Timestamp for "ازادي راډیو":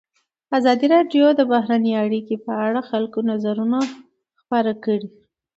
0.57-1.25